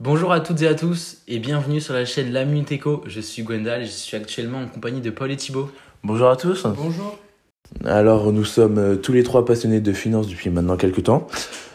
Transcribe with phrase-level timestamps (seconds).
[0.00, 3.02] Bonjour à toutes et à tous et bienvenue sur la chaîne La Minute Eco.
[3.06, 5.70] Je suis Gwendal et je suis actuellement en compagnie de Paul et Thibaut.
[6.02, 6.66] Bonjour à tous.
[6.66, 7.18] Bonjour.
[7.84, 11.26] Alors, nous sommes euh, tous les trois passionnés de finance depuis maintenant quelques temps.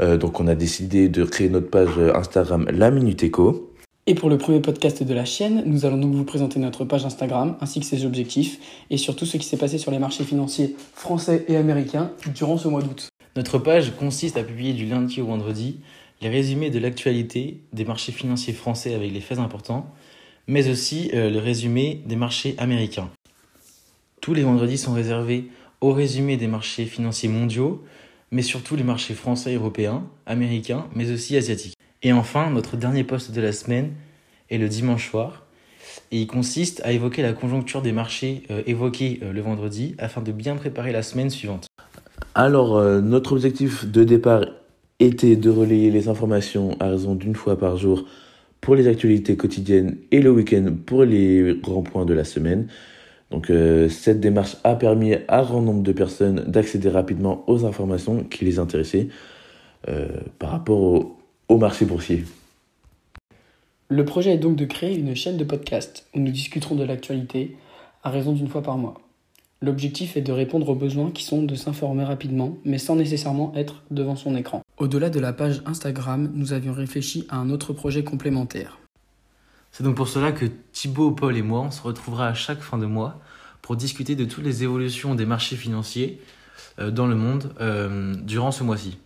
[0.00, 3.73] Euh, donc, on a décidé de créer notre page Instagram La Minute Eco.
[4.06, 7.06] Et pour le premier podcast de la chaîne, nous allons donc vous présenter notre page
[7.06, 8.58] Instagram ainsi que ses objectifs
[8.90, 12.68] et surtout ce qui s'est passé sur les marchés financiers français et américains durant ce
[12.68, 13.08] mois d'août.
[13.34, 15.78] Notre page consiste à publier du lundi au vendredi
[16.20, 19.86] les résumés de l'actualité des marchés financiers français avec les faits importants,
[20.48, 23.08] mais aussi euh, le résumé des marchés américains.
[24.20, 25.46] Tous les vendredis sont réservés
[25.80, 27.82] au résumé des marchés financiers mondiaux,
[28.30, 31.74] mais surtout les marchés français, européens, américains, mais aussi asiatiques.
[32.06, 33.92] Et enfin, notre dernier poste de la semaine
[34.50, 35.46] est le dimanche soir,
[36.12, 40.20] et il consiste à évoquer la conjoncture des marchés euh, évoqués euh, le vendredi afin
[40.20, 41.66] de bien préparer la semaine suivante.
[42.34, 44.44] Alors, euh, notre objectif de départ
[45.00, 48.04] était de relayer les informations à raison d'une fois par jour
[48.60, 52.66] pour les actualités quotidiennes et le week-end pour les grands points de la semaine.
[53.30, 58.24] Donc euh, cette démarche a permis à grand nombre de personnes d'accéder rapidement aux informations
[58.24, 59.08] qui les intéressaient
[60.38, 61.18] par rapport au,
[61.54, 62.24] au marché boursier.
[63.88, 67.56] Le projet est donc de créer une chaîne de podcast où nous discuterons de l'actualité
[68.02, 68.94] à raison d'une fois par mois.
[69.62, 73.82] L'objectif est de répondre aux besoins qui sont de s'informer rapidement, mais sans nécessairement être
[73.90, 74.62] devant son écran.
[74.78, 78.78] Au-delà de la page Instagram, nous avions réfléchi à un autre projet complémentaire.
[79.70, 82.78] C'est donc pour cela que Thibaut, Paul et moi, on se retrouvera à chaque fin
[82.78, 83.20] de mois
[83.62, 86.20] pour discuter de toutes les évolutions des marchés financiers
[86.78, 88.98] euh, dans le monde euh, durant ce mois-ci.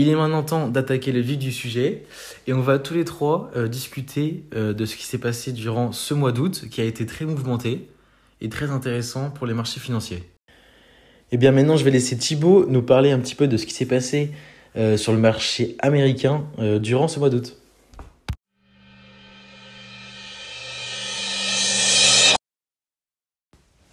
[0.00, 2.04] Il est maintenant temps d'attaquer le vif du sujet
[2.46, 6.14] et on va tous les trois euh, discuter de ce qui s'est passé durant ce
[6.14, 7.86] mois d'août qui a été très mouvementé
[8.40, 10.22] et très intéressant pour les marchés financiers.
[11.32, 13.74] Et bien maintenant, je vais laisser Thibaut nous parler un petit peu de ce qui
[13.74, 14.30] s'est passé
[14.96, 16.46] sur le marché américain
[16.80, 17.58] durant ce mois d'août.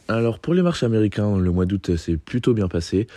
[0.08, 3.08] Alors pour les marchés américains, le mois d'août s'est plutôt bien passé.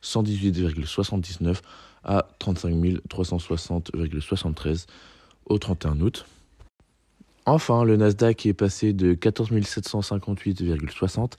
[0.03, 1.61] 118,79
[2.05, 2.75] à 35
[3.09, 4.87] 360,73
[5.47, 6.27] au 31 août.
[7.47, 11.33] Enfin, le Nasdaq est passé de 14 758,60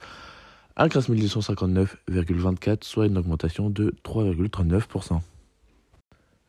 [0.78, 5.20] à 15 259,24, soit une augmentation de 3,39%.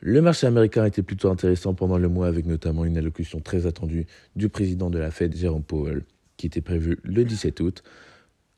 [0.01, 4.07] Le marché américain était plutôt intéressant pendant le mois avec notamment une allocution très attendue
[4.37, 6.05] du président de la Fed, Jerome Powell,
[6.37, 7.83] qui était prévue le 17 août.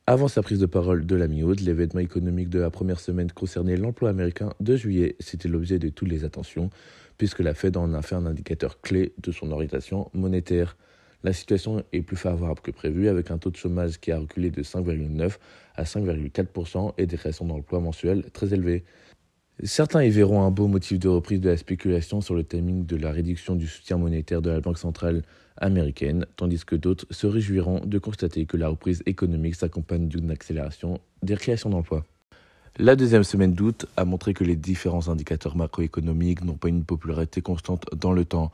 [0.05, 3.75] Avant sa prise de parole de la mi-août, l'événement économique de la première semaine concernait
[3.75, 5.15] l'emploi américain de juillet.
[5.19, 6.69] C'était l'objet de toutes les attentions,
[7.17, 10.77] puisque la Fed en a fait un indicateur clé de son orientation monétaire.
[11.23, 14.51] La situation est plus favorable que prévu, avec un taux de chômage qui a reculé
[14.51, 15.37] de 5,9
[15.75, 18.83] à 5,4% et des créations d'emplois mensuelles très élevées.
[19.63, 22.95] Certains y verront un beau motif de reprise de la spéculation sur le timing de
[22.95, 25.21] la réduction du soutien monétaire de la Banque centrale
[25.57, 30.99] américaine, tandis que d'autres se réjouiront de constater que la reprise économique s'accompagne d'une accélération
[31.21, 32.03] des créations d'emplois.
[32.79, 37.41] La deuxième semaine d'août a montré que les différents indicateurs macroéconomiques n'ont pas une popularité
[37.41, 38.51] constante dans le temps.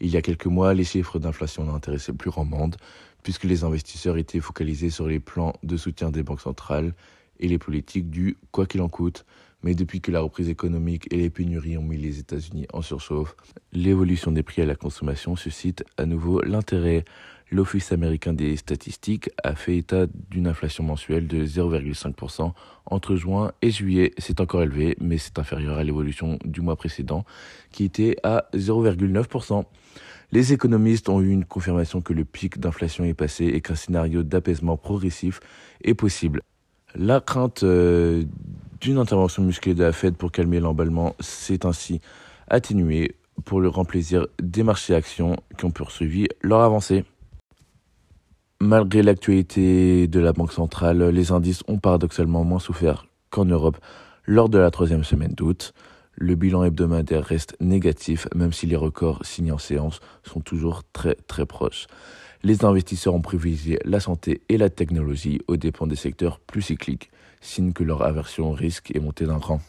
[0.00, 2.76] Il y a quelques mois, les chiffres d'inflation n'intéressaient plus grand monde,
[3.22, 6.92] puisque les investisseurs étaient focalisés sur les plans de soutien des banques centrales
[7.40, 9.24] et les politiques du quoi qu'il en coûte.
[9.62, 13.36] Mais depuis que la reprise économique et les pénuries ont mis les États-Unis en surchauffe,
[13.72, 17.04] l'évolution des prix à la consommation suscite à nouveau l'intérêt.
[17.50, 22.52] L'Office américain des statistiques a fait état d'une inflation mensuelle de 0,5%
[22.86, 24.14] entre juin et juillet.
[24.16, 27.26] C'est encore élevé, mais c'est inférieur à l'évolution du mois précédent,
[27.70, 29.66] qui était à 0,9%.
[30.32, 34.22] Les économistes ont eu une confirmation que le pic d'inflation est passé et qu'un scénario
[34.22, 35.40] d'apaisement progressif
[35.84, 36.40] est possible.
[36.94, 38.24] La crainte euh,
[38.82, 42.00] d'une intervention musclée de la Fed pour calmer l'emballement s'est ainsi
[42.48, 43.14] atténuée
[43.44, 47.04] pour le grand plaisir des marchés actions qui ont poursuivi leur avancée.
[48.60, 53.78] Malgré l'actualité de la Banque centrale, les indices ont paradoxalement moins souffert qu'en Europe
[54.26, 55.72] lors de la troisième semaine d'août.
[56.16, 61.14] Le bilan hebdomadaire reste négatif, même si les records signés en séance sont toujours très
[61.28, 61.86] très proches.
[62.42, 67.10] Les investisseurs ont privilégié la santé et la technologie aux dépens des secteurs plus cycliques
[67.42, 69.60] signe que leur aversion au risque est montée d'un cran.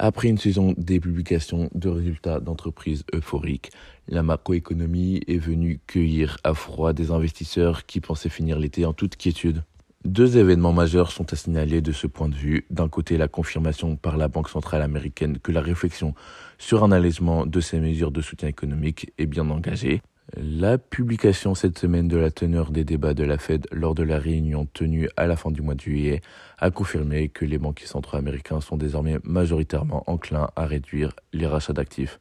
[0.00, 3.70] Après une saison des publications de résultats d'entreprises euphoriques,
[4.06, 9.16] la macroéconomie est venue cueillir à froid des investisseurs qui pensaient finir l'été en toute
[9.16, 9.64] quiétude.
[10.04, 12.64] Deux événements majeurs sont à signaler de ce point de vue.
[12.70, 16.14] D'un côté, la confirmation par la Banque centrale américaine que la réflexion
[16.58, 20.00] sur un allègement de ces mesures de soutien économique est bien engagée.
[20.36, 24.18] La publication cette semaine de la teneur des débats de la Fed lors de la
[24.18, 26.20] réunion tenue à la fin du mois de juillet
[26.58, 31.72] a confirmé que les banquiers centraux américains sont désormais majoritairement enclins à réduire les rachats
[31.72, 32.20] d'actifs,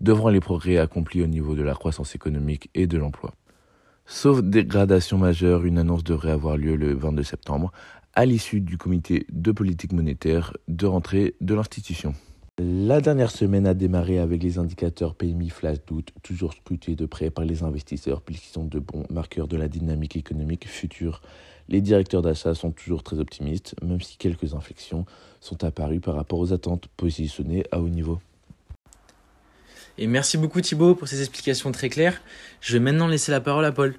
[0.00, 3.34] devant les progrès accomplis au niveau de la croissance économique et de l'emploi.
[4.06, 7.72] Sauf dégradation majeure, une annonce devrait avoir lieu le 22 septembre,
[8.14, 12.14] à l'issue du comité de politique monétaire de rentrée de l'institution.
[12.64, 17.28] La dernière semaine a démarré avec les indicateurs PMI flash d'août, toujours scrutés de près
[17.28, 21.22] par les investisseurs puisqu'ils sont de bons marqueurs de la dynamique économique future.
[21.68, 25.06] Les directeurs d'achat sont toujours très optimistes, même si quelques inflexions
[25.40, 28.20] sont apparues par rapport aux attentes positionnées à haut niveau.
[29.98, 32.22] Et merci beaucoup Thibaut pour ces explications très claires.
[32.60, 33.96] Je vais maintenant laisser la parole à Paul.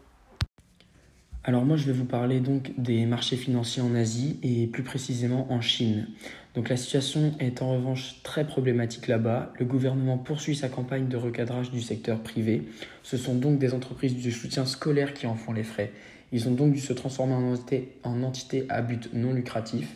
[1.45, 5.51] Alors moi je vais vous parler donc des marchés financiers en Asie et plus précisément
[5.51, 6.07] en Chine.
[6.55, 9.51] Donc la situation est en revanche très problématique là-bas.
[9.59, 12.63] Le gouvernement poursuit sa campagne de recadrage du secteur privé.
[13.01, 15.91] Ce sont donc des entreprises de soutien scolaire qui en font les frais.
[16.31, 19.89] Ils ont donc dû se transformer en entité, en entité à but non lucratif.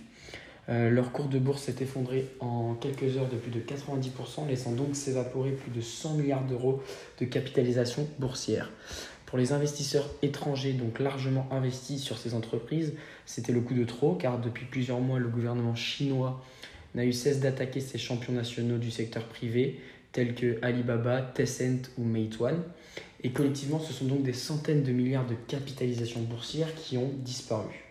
[0.69, 4.73] Euh, leur cours de bourse s'est effondré en quelques heures de plus de 90%, laissant
[4.73, 6.81] donc s'évaporer plus de 100 milliards d'euros
[7.21, 8.69] de capitalisation boursière.
[9.27, 12.93] Pour les investisseurs étrangers, donc largement investis sur ces entreprises,
[13.25, 16.41] c'était le coup de trop, car depuis plusieurs mois, le gouvernement chinois
[16.95, 19.81] n'a eu cesse d'attaquer ses champions nationaux du secteur privé,
[20.13, 22.55] tels que Alibaba, Tencent ou Meituan.
[23.21, 27.85] Et collectivement, ce sont donc des centaines de milliards de capitalisation boursière qui ont disparu.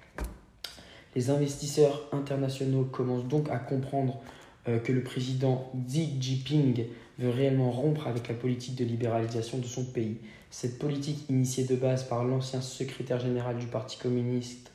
[1.15, 4.23] Les investisseurs internationaux commencent donc à comprendre
[4.85, 6.85] que le président Xi Jinping
[7.19, 10.19] veut réellement rompre avec la politique de libéralisation de son pays.
[10.51, 14.73] Cette politique, initiée de base par l'ancien secrétaire général du Parti communiste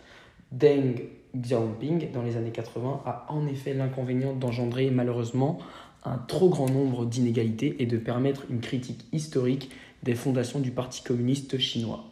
[0.51, 0.95] Deng
[1.35, 5.59] Xiaoping dans les années 80, a en effet l'inconvénient d'engendrer malheureusement
[6.03, 9.69] un trop grand nombre d'inégalités et de permettre une critique historique
[10.03, 12.10] des fondations du Parti communiste chinois.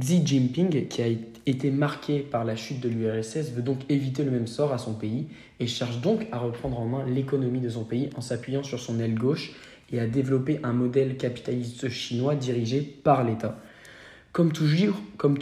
[0.00, 1.06] Xi Jinping, qui a
[1.46, 4.92] été marqué par la chute de l'URSS, veut donc éviter le même sort à son
[4.92, 5.28] pays
[5.60, 8.98] et cherche donc à reprendre en main l'économie de son pays en s'appuyant sur son
[8.98, 9.52] aile gauche
[9.92, 13.60] et à développer un modèle capitaliste chinois dirigé par l'État.
[14.32, 15.38] Comme toujours, comme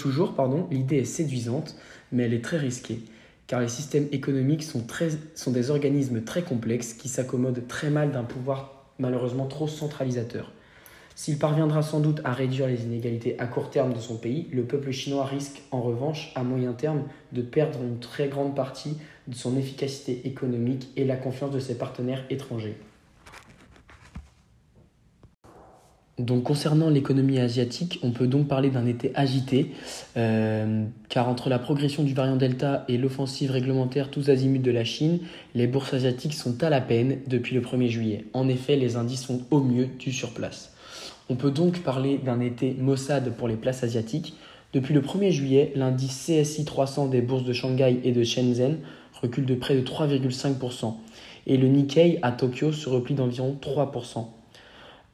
[0.70, 1.74] l'idée est séduisante,
[2.10, 3.00] mais elle est très risquée,
[3.46, 8.84] car les systèmes économiques sont des organismes très complexes qui s'accommodent très mal d'un pouvoir
[8.98, 10.52] malheureusement trop centralisateur.
[11.14, 14.64] S'il parviendra sans doute à réduire les inégalités à court terme de son pays, le
[14.64, 18.96] peuple chinois risque en revanche à moyen terme de perdre une très grande partie
[19.28, 22.76] de son efficacité économique et la confiance de ses partenaires étrangers.
[26.18, 29.72] Donc concernant l'économie asiatique, on peut donc parler d'un été agité,
[30.16, 34.84] euh, car entre la progression du variant Delta et l'offensive réglementaire tous azimuts de la
[34.84, 35.20] Chine,
[35.54, 38.26] les bourses asiatiques sont à la peine depuis le 1er juillet.
[38.34, 40.71] En effet, les indices sont au mieux du surplace.
[41.32, 44.34] On peut donc parler d'un été maussade pour les places asiatiques.
[44.74, 48.80] Depuis le 1er juillet, l'indice CSI 300 des bourses de Shanghai et de Shenzhen
[49.22, 50.92] recule de près de 3,5%
[51.46, 54.26] et le Nikkei à Tokyo se replie d'environ 3%.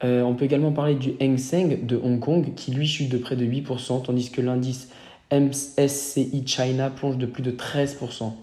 [0.03, 3.17] Euh, on peut également parler du Hang Seng de Hong Kong qui lui chute de
[3.17, 4.89] près de 8%, tandis que l'indice
[5.31, 8.33] MSCI China plonge de plus de 13%.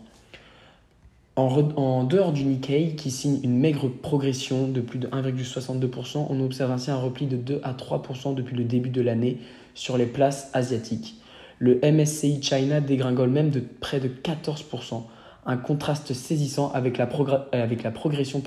[1.37, 6.71] En, dehors du Nikkei, qui signe une maigre progression de plus de 1,62%, on observe
[6.71, 9.37] ainsi un repli de 2 à 3% depuis le début de l'année
[9.75, 11.17] sur les places asiatiques.
[11.59, 15.03] Le MSCI China dégringole même de près de 14%,
[15.45, 17.07] un contraste saisissant avec la,
[17.53, 18.43] la progression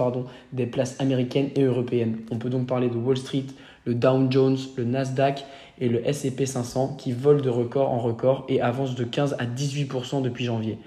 [0.51, 2.17] des places américaines et européennes.
[2.31, 3.45] On peut donc parler de Wall Street,
[3.85, 5.45] le Dow Jones, le Nasdaq
[5.79, 9.45] et le S&P 500 qui volent de record en record et avancent de 15 à
[9.45, 10.79] 18% depuis janvier.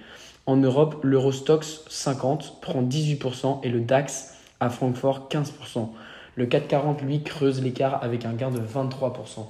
[0.52, 5.88] En Europe, l'Eurostox 50 prend 18% et le DAX à Francfort 15%.
[6.37, 9.47] Le 440, lui, creuse l'écart avec un gain de 23%.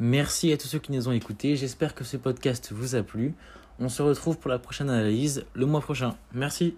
[0.00, 1.56] Merci à tous ceux qui nous ont écoutés.
[1.56, 3.32] J'espère que ce podcast vous a plu.
[3.78, 6.14] On se retrouve pour la prochaine analyse le mois prochain.
[6.34, 6.76] Merci.